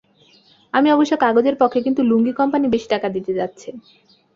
আমি 0.73 0.87
অবশ্য 0.91 1.13
কাগজের 1.17 1.55
পক্ষে 1.61 1.79
কিন্তু 1.81 2.01
লুঙ্গি 2.03 2.33
কোম্পানি 2.39 2.65
বেশি 2.67 2.87
টাকা 2.93 3.07
দিতে 3.15 3.31
যাচ্ছে। 3.39 3.69